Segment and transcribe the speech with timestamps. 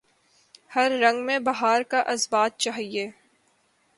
[0.75, 3.09] ہر رنگ میں بہار کا اثبات چاہیے